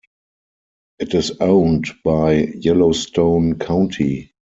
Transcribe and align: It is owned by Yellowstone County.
It 0.97 1.13
is 1.13 1.31
owned 1.39 1.85
by 2.03 2.55
Yellowstone 2.59 3.59
County. 3.59 4.31